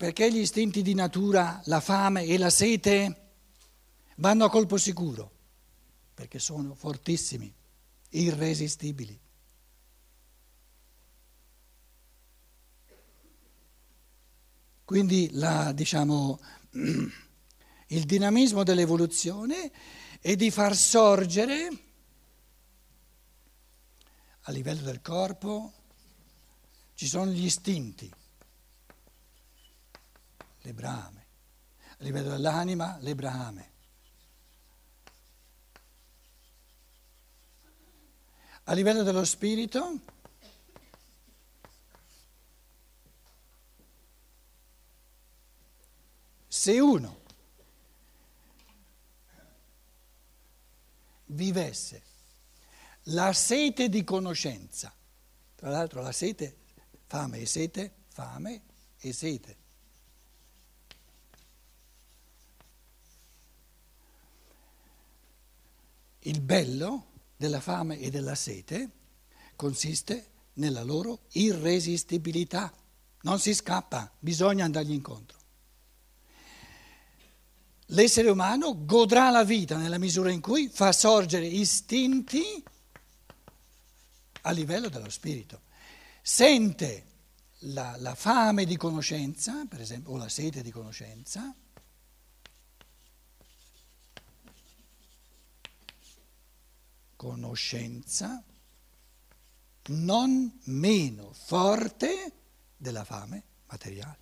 Perché 0.02 0.32
gli 0.32 0.40
istinti 0.40 0.82
di 0.82 0.96
natura, 0.96 1.62
la 1.66 1.80
fame 1.80 2.24
e 2.24 2.40
la 2.40 2.50
sete 2.50 3.34
vanno 4.16 4.46
a 4.46 4.50
colpo 4.50 4.78
sicuro? 4.78 5.32
Perché 6.16 6.40
sono 6.40 6.74
fortissimi, 6.74 7.54
irresistibili. 8.10 9.20
Quindi 14.84 15.30
la, 15.34 15.72
diciamo, 15.72 16.40
il 17.86 18.04
dinamismo 18.04 18.64
dell'evoluzione 18.64 19.72
è 20.20 20.36
di 20.36 20.50
far 20.50 20.76
sorgere 20.76 21.68
a 24.40 24.52
livello 24.52 24.82
del 24.82 25.02
corpo, 25.02 25.74
ci 26.96 27.06
sono 27.06 27.30
gli 27.30 27.46
istinti 27.46 28.12
le 30.62 30.74
brame. 30.74 31.26
A 31.98 32.04
livello 32.04 32.30
dell'anima, 32.30 32.98
le 33.00 33.16
brame. 33.16 33.70
A 38.66 38.74
livello 38.74 39.04
dello 39.04 39.26
spirito, 39.26 40.00
se 46.48 46.80
uno 46.80 47.20
vivesse 51.26 52.04
la 53.06 53.34
sete 53.34 53.90
di 53.90 54.04
conoscenza, 54.04 54.94
tra 55.56 55.70
l'altro 55.70 56.02
la 56.02 56.12
sete, 56.12 56.58
fame 57.08 57.40
e 57.40 57.46
sete, 57.46 57.94
fame 58.10 58.62
e 59.00 59.12
sete, 59.12 59.58
Il 66.24 66.42
bello 66.42 67.08
della 67.36 67.60
fame 67.60 68.00
e 68.00 68.10
della 68.10 68.36
sete 68.36 68.90
consiste 69.56 70.30
nella 70.54 70.84
loro 70.84 71.22
irresistibilità. 71.32 72.72
Non 73.22 73.40
si 73.40 73.54
scappa, 73.54 74.12
bisogna 74.20 74.66
andargli 74.66 74.92
incontro. 74.92 75.40
L'essere 77.88 78.30
umano 78.30 78.86
godrà 78.86 79.30
la 79.32 79.44
vita 79.44 79.78
nella 79.78 79.98
misura 79.98 80.32
in 80.32 80.42
cui 80.42 80.70
fa 80.70 80.92
sorgere 80.92 81.46
istinti 81.46 82.64
a 84.42 84.52
livello 84.52 84.90
dello 84.90 85.10
spirito. 85.10 85.62
Sente 86.22 87.06
la, 87.60 87.96
la 87.98 88.16
fame 88.16 88.66
di 88.66 88.78
conoscenza, 88.78 89.66
per 89.68 89.82
esempio, 89.82 90.14
o 90.14 90.18
la 90.18 90.30
sete 90.30 90.62
di 90.62 90.72
conoscenza, 90.72 91.54
conoscenza 97.22 98.44
non 99.90 100.60
meno 100.64 101.32
forte 101.34 102.32
della 102.76 103.04
fame 103.04 103.44
materiale. 103.68 104.18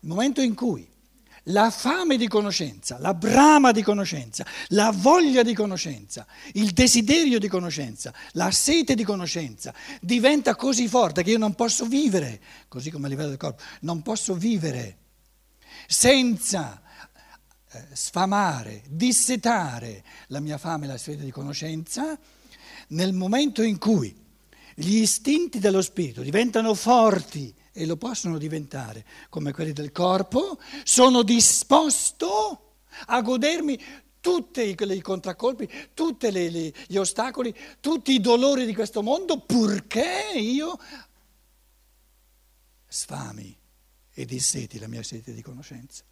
Il 0.00 0.08
momento 0.08 0.42
in 0.42 0.54
cui 0.54 0.86
la 1.44 1.70
fame 1.70 2.18
di 2.18 2.28
conoscenza, 2.28 2.98
la 2.98 3.14
brama 3.14 3.72
di 3.72 3.82
conoscenza, 3.82 4.44
la 4.68 4.90
voglia 4.94 5.42
di 5.42 5.54
conoscenza, 5.54 6.26
il 6.52 6.72
desiderio 6.72 7.38
di 7.38 7.48
conoscenza, 7.48 8.12
la 8.32 8.50
sete 8.50 8.94
di 8.94 9.04
conoscenza 9.04 9.72
diventa 10.02 10.54
così 10.54 10.86
forte 10.86 11.22
che 11.22 11.30
io 11.30 11.38
non 11.38 11.54
posso 11.54 11.86
vivere, 11.86 12.42
così 12.68 12.90
come 12.90 13.06
a 13.06 13.08
livello 13.08 13.30
del 13.30 13.38
corpo, 13.38 13.62
non 13.80 14.02
posso 14.02 14.34
vivere 14.34 14.98
senza 15.86 16.82
eh, 17.70 17.84
sfamare, 17.92 18.82
dissetare 18.88 20.02
la 20.28 20.40
mia 20.40 20.58
fame 20.58 20.86
e 20.86 20.88
la 20.88 20.98
sfida 20.98 21.22
di 21.22 21.30
conoscenza, 21.30 22.18
nel 22.88 23.12
momento 23.12 23.62
in 23.62 23.78
cui 23.78 24.14
gli 24.74 24.96
istinti 24.96 25.58
dello 25.58 25.82
spirito 25.82 26.22
diventano 26.22 26.72
forti 26.74 27.54
e 27.72 27.84
lo 27.84 27.96
possono 27.96 28.38
diventare 28.38 29.04
come 29.28 29.52
quelli 29.52 29.72
del 29.72 29.92
corpo, 29.92 30.58
sono 30.84 31.22
disposto 31.22 32.74
a 33.06 33.20
godermi 33.22 33.78
tutti 34.20 34.60
i 34.62 35.00
contraccolpi, 35.00 35.68
tutti 35.94 36.30
gli 36.86 36.96
ostacoli, 36.96 37.54
tutti 37.80 38.12
i 38.12 38.20
dolori 38.20 38.66
di 38.66 38.74
questo 38.74 39.02
mondo, 39.02 39.40
purché 39.40 40.32
io 40.34 40.78
sfami 42.86 43.56
e 44.12 44.24
disseti 44.24 44.78
la 44.78 44.88
mia 44.88 45.02
sete 45.02 45.32
di 45.32 45.42
conoscenza. 45.42 46.04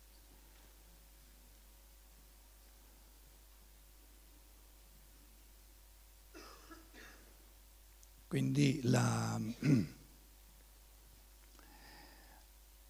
Quindi 8.37 8.81
la, 8.83 9.41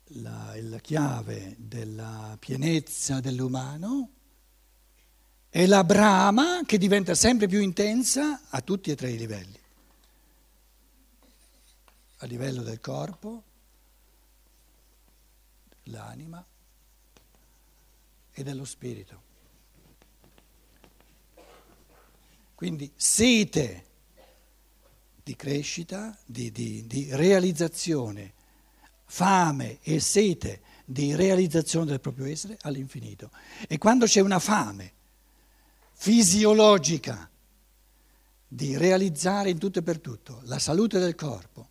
la, 0.07 0.55
la 0.61 0.79
chiave 0.81 1.55
della 1.57 2.37
pienezza 2.41 3.21
dell'umano 3.21 4.11
è 5.49 5.65
la 5.67 5.85
brama 5.85 6.63
che 6.67 6.79
diventa 6.79 7.15
sempre 7.15 7.47
più 7.47 7.61
intensa 7.61 8.49
a 8.49 8.61
tutti 8.61 8.91
e 8.91 8.97
tre 8.97 9.13
i 9.13 9.17
livelli. 9.17 9.61
A 12.17 12.27
livello 12.27 12.63
del 12.63 12.81
corpo, 12.81 13.45
l'anima 15.85 16.45
e 18.33 18.43
dello 18.43 18.65
spirito. 18.65 19.23
Quindi 22.57 22.91
sete 22.97 23.85
di 25.27 25.35
crescita, 25.35 26.17
di, 26.25 26.53
di, 26.53 26.87
di 26.87 27.09
realizzazione, 27.11 28.33
fame 29.07 29.79
e 29.83 29.99
sete 29.99 30.61
di 30.85 31.17
realizzazione 31.17 31.87
del 31.87 32.01
proprio 32.01 32.27
essere 32.27 32.57
all'infinito. 32.61 33.33
E 33.67 33.77
quando 33.77 34.07
c'è 34.07 34.21
una 34.21 34.39
fame 34.39 34.93
fisiologica 35.95 37.29
di 38.47 38.77
realizzare 38.77 39.51
in 39.51 39.59
tutto 39.59 39.81
e 39.81 39.83
per 39.83 39.99
tutto 39.99 40.43
la 40.45 40.61
salute 40.61 41.01
del 41.01 41.17
corpo, 41.17 41.71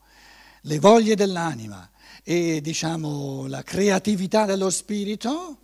le 0.64 0.80
voglie 0.80 1.16
dell'anima 1.16 1.90
e 2.24 2.60
diciamo 2.60 3.48
la 3.48 3.64
creatività 3.64 4.44
dello 4.44 4.70
spirito, 4.70 5.60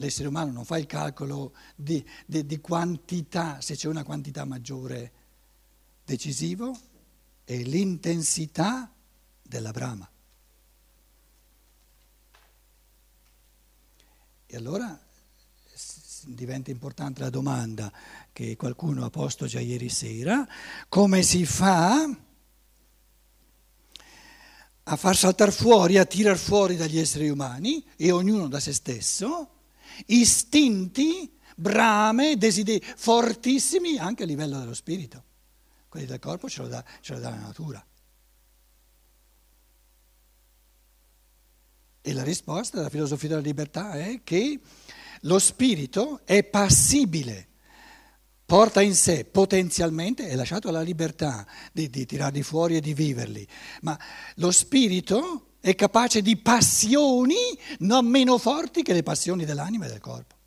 l'essere 0.00 0.28
umano 0.28 0.50
non 0.50 0.64
fa 0.64 0.78
il 0.78 0.86
calcolo 0.86 1.54
di, 1.76 2.04
di, 2.26 2.44
di 2.44 2.60
quantità, 2.60 3.60
se 3.60 3.76
c'è 3.76 3.86
una 3.86 4.02
quantità 4.02 4.44
maggiore 4.44 5.12
decisivo, 6.04 6.76
è 7.44 7.56
l'intensità 7.56 8.90
della 9.42 9.70
brama. 9.70 10.08
E 14.46 14.56
allora 14.56 14.98
diventa 16.24 16.70
importante 16.70 17.20
la 17.20 17.30
domanda 17.30 17.92
che 18.32 18.56
qualcuno 18.56 19.04
ha 19.04 19.10
posto 19.10 19.46
già 19.46 19.60
ieri 19.60 19.88
sera, 19.88 20.46
come 20.88 21.22
si 21.22 21.44
fa 21.44 22.04
a 24.82 24.96
far 24.96 25.16
saltare 25.16 25.52
fuori, 25.52 25.98
a 25.98 26.04
tirar 26.04 26.38
fuori 26.38 26.76
dagli 26.76 26.98
esseri 26.98 27.28
umani 27.28 27.84
e 27.96 28.10
ognuno 28.10 28.48
da 28.48 28.58
se 28.58 28.72
stesso, 28.72 29.59
istinti, 30.06 31.38
brame, 31.56 32.36
desideri 32.36 32.82
fortissimi 32.96 33.98
anche 33.98 34.22
a 34.22 34.26
livello 34.26 34.58
dello 34.58 34.74
spirito. 34.74 35.24
Quelli 35.88 36.06
del 36.06 36.18
corpo 36.18 36.48
ce 36.48 36.62
lo 36.62 36.68
dà, 36.68 36.84
ce 37.00 37.14
lo 37.14 37.20
dà 37.20 37.30
la 37.30 37.36
natura. 37.36 37.84
E 42.02 42.12
la 42.12 42.22
risposta 42.22 42.78
della 42.78 42.88
filosofia 42.88 43.28
della 43.28 43.40
libertà 43.40 43.92
è 43.92 44.20
che 44.24 44.60
lo 45.22 45.38
spirito 45.38 46.22
è 46.24 46.44
passibile, 46.44 47.48
porta 48.46 48.80
in 48.80 48.94
sé 48.94 49.26
potenzialmente, 49.26 50.28
è 50.28 50.34
lasciato 50.34 50.68
alla 50.68 50.80
libertà 50.80 51.46
di, 51.72 51.90
di 51.90 52.06
tirarli 52.06 52.42
fuori 52.42 52.76
e 52.76 52.80
di 52.80 52.94
viverli, 52.94 53.46
ma 53.82 53.98
lo 54.36 54.50
spirito 54.50 55.49
è 55.60 55.74
capace 55.74 56.22
di 56.22 56.36
passioni 56.36 57.36
non 57.80 58.06
meno 58.06 58.38
forti 58.38 58.82
che 58.82 58.92
le 58.92 59.02
passioni 59.02 59.44
dell'anima 59.44 59.86
e 59.86 59.88
del 59.88 60.00
corpo. 60.00 60.38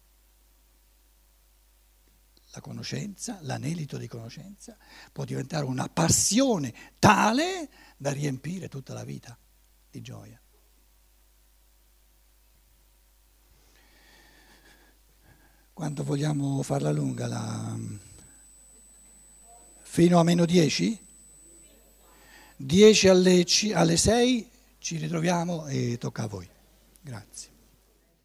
la 2.56 2.62
conoscenza, 2.62 3.40
l'anelito 3.42 3.98
di 3.98 4.08
conoscenza, 4.08 4.78
può 5.12 5.24
diventare 5.24 5.66
una 5.66 5.90
passione 5.90 6.72
tale 7.00 7.68
da 7.98 8.12
riempire 8.12 8.68
tutta 8.68 8.94
la 8.94 9.04
vita 9.04 9.36
di 9.90 10.02
gioia. 10.02 10.40
Quanto 15.74 16.04
vogliamo 16.04 16.62
farla 16.62 16.92
lunga? 16.92 17.26
La... 17.26 17.76
Fino 19.82 20.20
a 20.20 20.24
meno 20.24 20.46
10? 20.46 21.06
10 22.58 23.08
alle, 23.08 23.46
alle 23.74 23.98
6 23.98 24.52
ci 24.84 24.98
ritroviamo 24.98 25.68
e 25.68 25.98
tocca 25.98 26.24
a 26.24 26.28
voi. 26.28 26.46
Grazie. 27.02 27.53